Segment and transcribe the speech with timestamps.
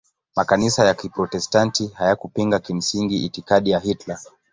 [0.35, 4.19] Makanisa ya Kiprotestanti hayakupinga kimsingi itikadi ya Hitler.